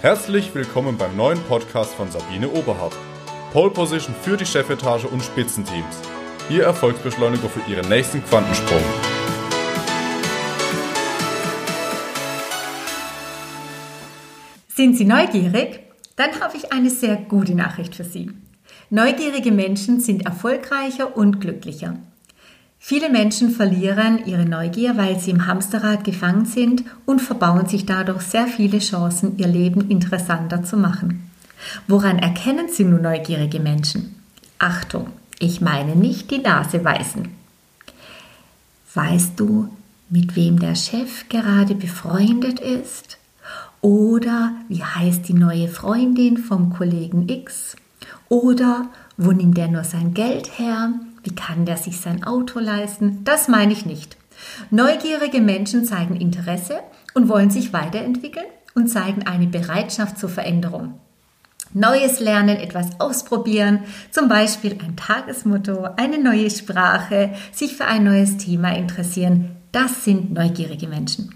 Herzlich 0.00 0.54
willkommen 0.54 0.96
beim 0.96 1.16
neuen 1.16 1.42
Podcast 1.48 1.92
von 1.94 2.08
Sabine 2.08 2.48
Oberhardt. 2.48 2.94
Pole 3.52 3.72
Position 3.72 4.14
für 4.14 4.36
die 4.36 4.46
Chefetage 4.46 5.06
und 5.06 5.24
Spitzenteams. 5.24 6.00
Ihr 6.48 6.62
Erfolgsbeschleuniger 6.62 7.48
für 7.48 7.68
Ihren 7.68 7.88
nächsten 7.88 8.24
Quantensprung. 8.24 8.80
Sind 14.68 14.96
Sie 14.96 15.04
neugierig? 15.04 15.80
Dann 16.14 16.40
habe 16.40 16.56
ich 16.56 16.72
eine 16.72 16.90
sehr 16.90 17.16
gute 17.16 17.56
Nachricht 17.56 17.96
für 17.96 18.04
Sie. 18.04 18.30
Neugierige 18.90 19.50
Menschen 19.50 19.98
sind 19.98 20.24
erfolgreicher 20.24 21.16
und 21.16 21.40
glücklicher. 21.40 21.96
Viele 22.80 23.10
Menschen 23.10 23.50
verlieren 23.50 24.24
ihre 24.24 24.44
Neugier, 24.44 24.96
weil 24.96 25.18
sie 25.18 25.32
im 25.32 25.46
Hamsterrad 25.46 26.04
gefangen 26.04 26.44
sind 26.44 26.84
und 27.06 27.20
verbauen 27.20 27.66
sich 27.66 27.86
dadurch 27.86 28.22
sehr 28.22 28.46
viele 28.46 28.78
Chancen, 28.78 29.36
ihr 29.36 29.48
Leben 29.48 29.90
interessanter 29.90 30.62
zu 30.62 30.76
machen. 30.76 31.30
Woran 31.86 32.18
erkennen 32.18 32.68
Sie 32.68 32.84
nun 32.84 33.02
neugierige 33.02 33.58
Menschen? 33.58 34.14
Achtung, 34.58 35.08
ich 35.38 35.60
meine 35.60 35.96
nicht 35.96 36.30
die 36.30 36.38
Nase 36.38 36.84
weisen. 36.84 37.30
Weißt 38.94 39.38
du, 39.38 39.68
mit 40.08 40.36
wem 40.36 40.58
der 40.58 40.74
Chef 40.74 41.28
gerade 41.28 41.74
befreundet 41.74 42.60
ist? 42.60 43.18
Oder 43.80 44.52
wie 44.68 44.82
heißt 44.82 45.28
die 45.28 45.34
neue 45.34 45.68
Freundin 45.68 46.38
vom 46.38 46.70
Kollegen 46.70 47.28
X? 47.28 47.76
Oder 48.28 48.86
wo 49.16 49.32
nimmt 49.32 49.58
er 49.58 49.68
nur 49.68 49.84
sein 49.84 50.14
Geld 50.14 50.58
her? 50.58 50.92
Wie 51.28 51.34
kann 51.34 51.66
der 51.66 51.76
sich 51.76 52.00
sein 52.00 52.24
Auto 52.24 52.58
leisten? 52.58 53.22
Das 53.24 53.48
meine 53.48 53.74
ich 53.74 53.84
nicht. 53.84 54.16
Neugierige 54.70 55.42
Menschen 55.42 55.84
zeigen 55.84 56.16
Interesse 56.16 56.80
und 57.12 57.28
wollen 57.28 57.50
sich 57.50 57.74
weiterentwickeln 57.74 58.46
und 58.74 58.88
zeigen 58.88 59.26
eine 59.26 59.46
Bereitschaft 59.46 60.18
zur 60.18 60.30
Veränderung. 60.30 60.94
Neues 61.74 62.18
lernen, 62.18 62.56
etwas 62.56 62.98
ausprobieren, 62.98 63.80
zum 64.10 64.30
Beispiel 64.30 64.78
ein 64.82 64.96
Tagesmotto, 64.96 65.88
eine 65.98 66.18
neue 66.18 66.48
Sprache, 66.48 67.34
sich 67.52 67.76
für 67.76 67.84
ein 67.84 68.04
neues 68.04 68.38
Thema 68.38 68.74
interessieren, 68.74 69.56
das 69.70 70.04
sind 70.04 70.32
neugierige 70.32 70.88
Menschen. 70.88 71.34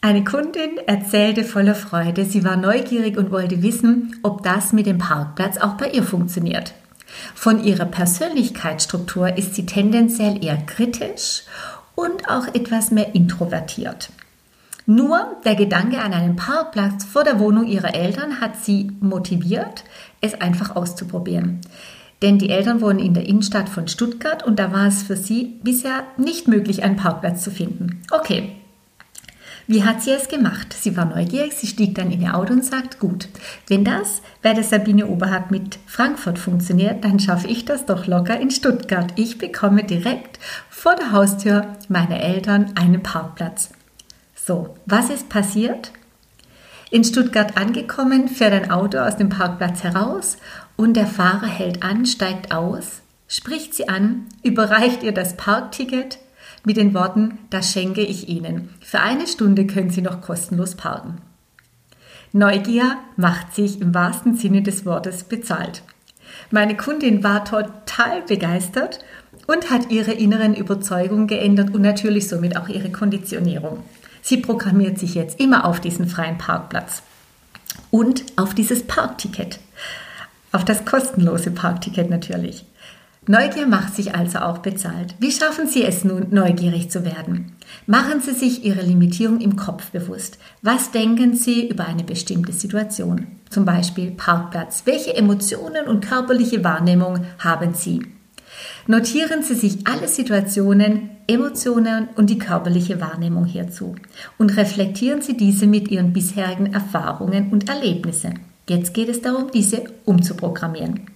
Eine 0.00 0.24
Kundin 0.24 0.78
erzählte 0.84 1.44
voller 1.44 1.76
Freude, 1.76 2.24
sie 2.24 2.42
war 2.42 2.56
neugierig 2.56 3.16
und 3.16 3.30
wollte 3.30 3.62
wissen, 3.62 4.16
ob 4.24 4.42
das 4.42 4.72
mit 4.72 4.86
dem 4.86 4.98
Parkplatz 4.98 5.58
auch 5.58 5.74
bei 5.74 5.90
ihr 5.90 6.02
funktioniert. 6.02 6.74
Von 7.34 7.62
ihrer 7.64 7.86
Persönlichkeitsstruktur 7.86 9.36
ist 9.36 9.54
sie 9.54 9.66
tendenziell 9.66 10.44
eher 10.44 10.56
kritisch 10.58 11.42
und 11.94 12.28
auch 12.28 12.46
etwas 12.54 12.90
mehr 12.90 13.14
introvertiert. 13.14 14.10
Nur 14.86 15.36
der 15.44 15.54
Gedanke 15.54 16.00
an 16.00 16.12
einen 16.12 16.36
Parkplatz 16.36 17.04
vor 17.04 17.22
der 17.22 17.38
Wohnung 17.38 17.66
ihrer 17.66 17.94
Eltern 17.94 18.40
hat 18.40 18.56
sie 18.56 18.90
motiviert, 19.00 19.84
es 20.20 20.40
einfach 20.40 20.74
auszuprobieren. 20.74 21.60
Denn 22.22 22.38
die 22.38 22.50
Eltern 22.50 22.80
wohnen 22.80 22.98
in 22.98 23.14
der 23.14 23.26
Innenstadt 23.26 23.68
von 23.68 23.88
Stuttgart 23.88 24.42
und 24.42 24.58
da 24.58 24.72
war 24.72 24.86
es 24.86 25.02
für 25.02 25.16
sie 25.16 25.58
bisher 25.62 26.04
nicht 26.16 26.48
möglich, 26.48 26.82
einen 26.82 26.96
Parkplatz 26.96 27.42
zu 27.42 27.50
finden. 27.50 28.02
Okay, 28.10 28.59
wie 29.70 29.84
hat 29.84 30.02
sie 30.02 30.10
es 30.10 30.26
gemacht? 30.26 30.74
Sie 30.76 30.96
war 30.96 31.04
neugierig, 31.04 31.52
sie 31.52 31.68
stieg 31.68 31.94
dann 31.94 32.10
in 32.10 32.22
ihr 32.22 32.36
Auto 32.36 32.52
und 32.52 32.64
sagt, 32.64 32.98
gut, 32.98 33.28
wenn 33.68 33.84
das 33.84 34.20
bei 34.42 34.52
der 34.52 34.64
Sabine 34.64 35.06
Oberhardt 35.06 35.52
mit 35.52 35.78
Frankfurt 35.86 36.40
funktioniert, 36.40 37.04
dann 37.04 37.20
schaffe 37.20 37.46
ich 37.46 37.66
das 37.66 37.86
doch 37.86 38.08
locker 38.08 38.40
in 38.40 38.50
Stuttgart. 38.50 39.12
Ich 39.14 39.38
bekomme 39.38 39.84
direkt 39.84 40.40
vor 40.70 40.96
der 40.96 41.12
Haustür 41.12 41.68
meiner 41.88 42.18
Eltern 42.18 42.72
einen 42.74 43.04
Parkplatz. 43.04 43.70
So, 44.34 44.74
was 44.86 45.08
ist 45.08 45.28
passiert? 45.28 45.92
In 46.90 47.04
Stuttgart 47.04 47.56
angekommen, 47.56 48.26
fährt 48.26 48.54
ein 48.54 48.72
Auto 48.72 48.98
aus 48.98 49.18
dem 49.18 49.28
Parkplatz 49.28 49.84
heraus 49.84 50.38
und 50.74 50.94
der 50.94 51.06
Fahrer 51.06 51.46
hält 51.46 51.84
an, 51.84 52.06
steigt 52.06 52.50
aus, 52.50 53.02
spricht 53.28 53.74
sie 53.74 53.88
an, 53.88 54.26
überreicht 54.42 55.04
ihr 55.04 55.12
das 55.12 55.36
Parkticket 55.36 56.18
mit 56.64 56.76
den 56.76 56.94
Worten, 56.94 57.38
das 57.50 57.72
schenke 57.72 58.02
ich 58.02 58.28
Ihnen. 58.28 58.70
Für 58.80 59.00
eine 59.00 59.26
Stunde 59.26 59.66
können 59.66 59.90
Sie 59.90 60.02
noch 60.02 60.20
kostenlos 60.20 60.74
parken. 60.74 61.18
Neugier 62.32 62.98
macht 63.16 63.54
sich 63.54 63.80
im 63.80 63.94
wahrsten 63.94 64.36
Sinne 64.36 64.62
des 64.62 64.86
Wortes 64.86 65.24
bezahlt. 65.24 65.82
Meine 66.50 66.76
Kundin 66.76 67.24
war 67.24 67.44
total 67.44 68.22
begeistert 68.22 69.00
und 69.46 69.70
hat 69.70 69.90
ihre 69.90 70.12
inneren 70.12 70.54
Überzeugungen 70.54 71.26
geändert 71.26 71.74
und 71.74 71.82
natürlich 71.82 72.28
somit 72.28 72.56
auch 72.56 72.68
ihre 72.68 72.90
Konditionierung. 72.90 73.82
Sie 74.22 74.36
programmiert 74.36 74.98
sich 74.98 75.14
jetzt 75.14 75.40
immer 75.40 75.64
auf 75.64 75.80
diesen 75.80 76.06
freien 76.06 76.38
Parkplatz 76.38 77.02
und 77.90 78.24
auf 78.36 78.54
dieses 78.54 78.86
Parkticket. 78.86 79.58
Auf 80.52 80.64
das 80.64 80.84
kostenlose 80.84 81.50
Parkticket 81.50 82.10
natürlich. 82.10 82.64
Neugier 83.26 83.66
macht 83.66 83.94
sich 83.94 84.14
also 84.14 84.38
auch 84.38 84.58
bezahlt. 84.58 85.14
Wie 85.18 85.30
schaffen 85.30 85.66
Sie 85.66 85.84
es 85.84 86.04
nun, 86.04 86.28
neugierig 86.30 86.90
zu 86.90 87.04
werden? 87.04 87.52
Machen 87.86 88.22
Sie 88.22 88.32
sich 88.32 88.64
Ihre 88.64 88.80
Limitierung 88.80 89.40
im 89.40 89.56
Kopf 89.56 89.90
bewusst. 89.90 90.38
Was 90.62 90.90
denken 90.90 91.36
Sie 91.36 91.68
über 91.68 91.86
eine 91.86 92.02
bestimmte 92.02 92.52
Situation? 92.52 93.26
Zum 93.50 93.66
Beispiel 93.66 94.12
Parkplatz. 94.12 94.82
Welche 94.86 95.14
Emotionen 95.14 95.86
und 95.86 96.04
körperliche 96.04 96.64
Wahrnehmung 96.64 97.20
haben 97.38 97.74
Sie? 97.74 98.00
Notieren 98.86 99.42
Sie 99.42 99.54
sich 99.54 99.86
alle 99.86 100.08
Situationen, 100.08 101.10
Emotionen 101.26 102.08
und 102.16 102.30
die 102.30 102.38
körperliche 102.38 103.00
Wahrnehmung 103.00 103.44
hierzu 103.44 103.96
und 104.38 104.56
reflektieren 104.56 105.20
Sie 105.20 105.36
diese 105.36 105.66
mit 105.66 105.88
Ihren 105.88 106.12
bisherigen 106.12 106.72
Erfahrungen 106.72 107.52
und 107.52 107.68
Erlebnissen. 107.68 108.40
Jetzt 108.68 108.94
geht 108.94 109.08
es 109.08 109.20
darum, 109.20 109.50
diese 109.52 109.84
umzuprogrammieren. 110.06 111.09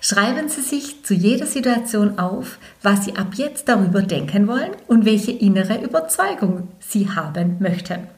Schreiben 0.00 0.48
Sie 0.48 0.62
sich 0.62 1.04
zu 1.04 1.14
jeder 1.14 1.46
Situation 1.46 2.18
auf, 2.18 2.58
was 2.82 3.04
Sie 3.04 3.16
ab 3.16 3.34
jetzt 3.34 3.68
darüber 3.68 4.02
denken 4.02 4.48
wollen 4.48 4.72
und 4.86 5.04
welche 5.04 5.32
innere 5.32 5.82
Überzeugung 5.82 6.68
Sie 6.78 7.10
haben 7.10 7.56
möchten. 7.60 8.08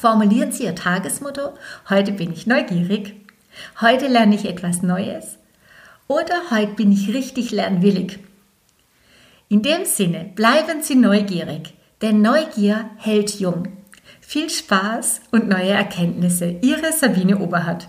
Formulieren 0.00 0.52
Sie 0.52 0.64
Ihr 0.64 0.74
Tagesmotto, 0.74 1.54
heute 1.88 2.12
bin 2.12 2.32
ich 2.32 2.46
neugierig, 2.46 3.14
heute 3.80 4.08
lerne 4.08 4.34
ich 4.34 4.44
etwas 4.44 4.82
Neues 4.82 5.38
oder 6.08 6.50
heute 6.50 6.74
bin 6.74 6.92
ich 6.92 7.14
richtig 7.14 7.50
lernwillig. 7.50 8.18
In 9.48 9.62
dem 9.62 9.84
Sinne, 9.84 10.30
bleiben 10.34 10.82
Sie 10.82 10.96
neugierig, 10.96 11.74
denn 12.02 12.22
Neugier 12.22 12.90
hält 12.96 13.38
jung. 13.38 13.68
Viel 14.20 14.50
Spaß 14.50 15.20
und 15.30 15.48
neue 15.48 15.70
Erkenntnisse. 15.70 16.56
Ihre 16.62 16.92
Sabine 16.92 17.38
Oberhardt. 17.38 17.86